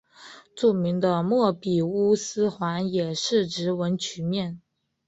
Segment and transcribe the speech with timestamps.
[0.55, 4.59] 著名的莫比乌斯环也是直纹曲面。